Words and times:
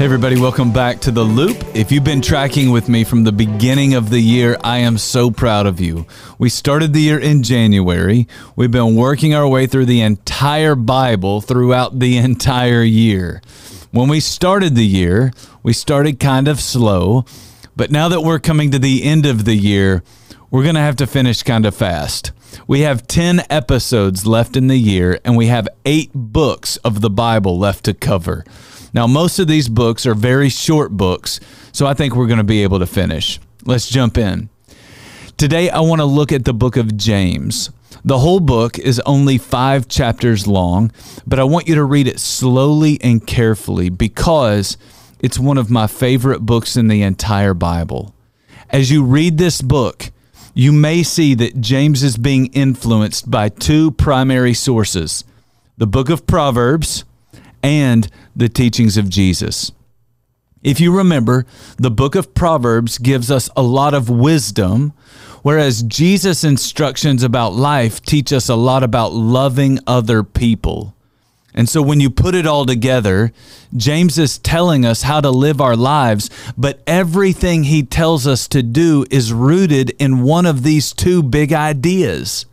Hey, 0.00 0.06
everybody, 0.06 0.40
welcome 0.40 0.72
back 0.72 1.00
to 1.00 1.10
The 1.10 1.22
Loop. 1.22 1.62
If 1.76 1.92
you've 1.92 2.04
been 2.04 2.22
tracking 2.22 2.70
with 2.70 2.88
me 2.88 3.04
from 3.04 3.24
the 3.24 3.32
beginning 3.32 3.92
of 3.92 4.08
the 4.08 4.18
year, 4.18 4.56
I 4.64 4.78
am 4.78 4.96
so 4.96 5.30
proud 5.30 5.66
of 5.66 5.78
you. 5.78 6.06
We 6.38 6.48
started 6.48 6.94
the 6.94 7.02
year 7.02 7.18
in 7.18 7.42
January. 7.42 8.26
We've 8.56 8.70
been 8.70 8.96
working 8.96 9.34
our 9.34 9.46
way 9.46 9.66
through 9.66 9.84
the 9.84 10.00
entire 10.00 10.74
Bible 10.74 11.42
throughout 11.42 11.98
the 11.98 12.16
entire 12.16 12.82
year. 12.82 13.42
When 13.90 14.08
we 14.08 14.20
started 14.20 14.74
the 14.74 14.86
year, 14.86 15.32
we 15.62 15.74
started 15.74 16.18
kind 16.18 16.48
of 16.48 16.62
slow, 16.62 17.26
but 17.76 17.90
now 17.90 18.08
that 18.08 18.22
we're 18.22 18.38
coming 18.38 18.70
to 18.70 18.78
the 18.78 19.04
end 19.04 19.26
of 19.26 19.44
the 19.44 19.54
year, 19.54 20.02
we're 20.50 20.62
going 20.62 20.76
to 20.76 20.80
have 20.80 20.96
to 20.96 21.06
finish 21.06 21.42
kind 21.42 21.66
of 21.66 21.74
fast. 21.74 22.32
We 22.66 22.80
have 22.80 23.06
10 23.06 23.42
episodes 23.50 24.26
left 24.26 24.56
in 24.56 24.68
the 24.68 24.78
year, 24.78 25.20
and 25.26 25.36
we 25.36 25.48
have 25.48 25.68
eight 25.84 26.10
books 26.14 26.78
of 26.78 27.02
the 27.02 27.10
Bible 27.10 27.58
left 27.58 27.84
to 27.84 27.92
cover. 27.92 28.46
Now, 28.92 29.06
most 29.06 29.38
of 29.38 29.46
these 29.46 29.68
books 29.68 30.06
are 30.06 30.14
very 30.14 30.48
short 30.48 30.90
books, 30.90 31.40
so 31.72 31.86
I 31.86 31.94
think 31.94 32.14
we're 32.14 32.26
going 32.26 32.38
to 32.38 32.44
be 32.44 32.62
able 32.62 32.80
to 32.80 32.86
finish. 32.86 33.38
Let's 33.64 33.88
jump 33.88 34.18
in. 34.18 34.48
Today, 35.36 35.70
I 35.70 35.80
want 35.80 36.00
to 36.00 36.06
look 36.06 36.32
at 36.32 36.44
the 36.44 36.52
book 36.52 36.76
of 36.76 36.96
James. 36.96 37.70
The 38.04 38.18
whole 38.18 38.40
book 38.40 38.78
is 38.78 39.00
only 39.06 39.38
five 39.38 39.88
chapters 39.88 40.46
long, 40.46 40.90
but 41.26 41.38
I 41.38 41.44
want 41.44 41.68
you 41.68 41.74
to 41.76 41.84
read 41.84 42.08
it 42.08 42.18
slowly 42.18 42.98
and 43.02 43.26
carefully 43.26 43.90
because 43.90 44.76
it's 45.20 45.38
one 45.38 45.58
of 45.58 45.70
my 45.70 45.86
favorite 45.86 46.40
books 46.40 46.76
in 46.76 46.88
the 46.88 47.02
entire 47.02 47.54
Bible. 47.54 48.14
As 48.70 48.90
you 48.90 49.04
read 49.04 49.38
this 49.38 49.60
book, 49.60 50.10
you 50.54 50.72
may 50.72 51.02
see 51.02 51.34
that 51.34 51.60
James 51.60 52.02
is 52.02 52.16
being 52.16 52.46
influenced 52.46 53.30
by 53.30 53.48
two 53.48 53.90
primary 53.92 54.54
sources 54.54 55.24
the 55.76 55.86
book 55.86 56.10
of 56.10 56.26
Proverbs 56.26 57.04
and 57.62 58.08
the 58.34 58.48
teachings 58.48 58.96
of 58.96 59.08
Jesus. 59.08 59.72
If 60.62 60.78
you 60.78 60.94
remember, 60.94 61.46
the 61.78 61.90
book 61.90 62.14
of 62.14 62.34
Proverbs 62.34 62.98
gives 62.98 63.30
us 63.30 63.48
a 63.56 63.62
lot 63.62 63.94
of 63.94 64.10
wisdom, 64.10 64.92
whereas 65.42 65.82
Jesus' 65.82 66.44
instructions 66.44 67.22
about 67.22 67.54
life 67.54 68.02
teach 68.02 68.32
us 68.32 68.48
a 68.48 68.56
lot 68.56 68.82
about 68.82 69.12
loving 69.12 69.78
other 69.86 70.22
people. 70.22 70.94
And 71.54 71.68
so 71.68 71.82
when 71.82 71.98
you 71.98 72.10
put 72.10 72.34
it 72.34 72.46
all 72.46 72.64
together, 72.66 73.32
James 73.74 74.18
is 74.18 74.38
telling 74.38 74.84
us 74.84 75.02
how 75.02 75.20
to 75.20 75.30
live 75.30 75.60
our 75.60 75.76
lives, 75.76 76.30
but 76.56 76.82
everything 76.86 77.64
he 77.64 77.82
tells 77.82 78.26
us 78.26 78.46
to 78.48 78.62
do 78.62 79.04
is 79.10 79.32
rooted 79.32 79.90
in 79.98 80.22
one 80.22 80.46
of 80.46 80.62
these 80.62 80.92
two 80.92 81.22
big 81.22 81.52
ideas. 81.52 82.46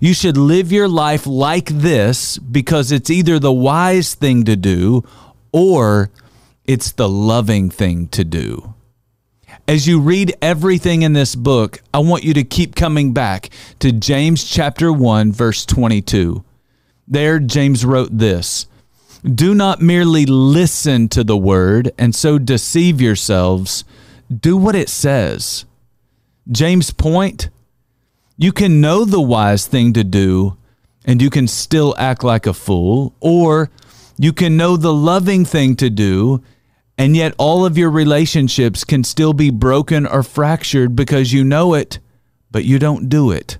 You 0.00 0.14
should 0.14 0.36
live 0.36 0.70
your 0.70 0.88
life 0.88 1.26
like 1.26 1.66
this 1.66 2.38
because 2.38 2.92
it's 2.92 3.10
either 3.10 3.38
the 3.38 3.52
wise 3.52 4.14
thing 4.14 4.44
to 4.44 4.56
do 4.56 5.04
or 5.52 6.10
it's 6.64 6.92
the 6.92 7.08
loving 7.08 7.70
thing 7.70 8.08
to 8.08 8.24
do. 8.24 8.74
As 9.66 9.86
you 9.86 10.00
read 10.00 10.34
everything 10.40 11.02
in 11.02 11.14
this 11.14 11.34
book, 11.34 11.82
I 11.92 11.98
want 11.98 12.24
you 12.24 12.32
to 12.34 12.44
keep 12.44 12.74
coming 12.74 13.12
back 13.12 13.50
to 13.80 13.92
James 13.92 14.44
chapter 14.44 14.92
1 14.92 15.32
verse 15.32 15.66
22. 15.66 16.44
There 17.06 17.38
James 17.38 17.84
wrote 17.84 18.16
this: 18.16 18.66
Do 19.22 19.54
not 19.54 19.82
merely 19.82 20.26
listen 20.26 21.08
to 21.08 21.24
the 21.24 21.36
word 21.36 21.90
and 21.98 22.14
so 22.14 22.38
deceive 22.38 23.00
yourselves, 23.00 23.84
do 24.34 24.56
what 24.56 24.76
it 24.76 24.88
says. 24.88 25.64
James' 26.50 26.90
point 26.90 27.50
you 28.38 28.52
can 28.52 28.80
know 28.80 29.04
the 29.04 29.20
wise 29.20 29.66
thing 29.66 29.92
to 29.92 30.04
do 30.04 30.56
and 31.04 31.20
you 31.20 31.28
can 31.28 31.46
still 31.46 31.94
act 31.98 32.24
like 32.24 32.46
a 32.46 32.54
fool, 32.54 33.14
or 33.20 33.70
you 34.18 34.32
can 34.32 34.56
know 34.56 34.76
the 34.76 34.92
loving 34.92 35.44
thing 35.44 35.76
to 35.76 35.90
do 35.90 36.42
and 36.98 37.14
yet 37.14 37.32
all 37.38 37.64
of 37.64 37.78
your 37.78 37.90
relationships 37.90 38.82
can 38.82 39.04
still 39.04 39.32
be 39.32 39.50
broken 39.50 40.04
or 40.04 40.24
fractured 40.24 40.96
because 40.96 41.32
you 41.32 41.44
know 41.44 41.74
it, 41.74 42.00
but 42.50 42.64
you 42.64 42.78
don't 42.78 43.08
do 43.08 43.30
it. 43.30 43.56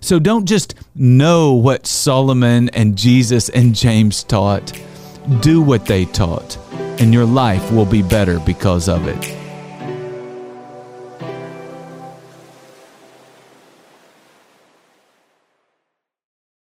So 0.00 0.18
don't 0.18 0.44
just 0.44 0.74
know 0.94 1.54
what 1.54 1.86
Solomon 1.86 2.68
and 2.70 2.98
Jesus 2.98 3.48
and 3.48 3.74
James 3.74 4.22
taught, 4.22 4.78
do 5.40 5.62
what 5.62 5.86
they 5.86 6.04
taught, 6.04 6.58
and 7.00 7.14
your 7.14 7.24
life 7.24 7.72
will 7.72 7.86
be 7.86 8.02
better 8.02 8.38
because 8.40 8.88
of 8.88 9.06
it. 9.08 9.41